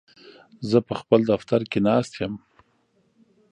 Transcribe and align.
زه 0.69 0.77
په 0.87 0.93
خپل 1.01 1.19
دفتر 1.31 1.61
کې 1.71 1.79
ناست 1.87 2.11
یم. 2.21 2.33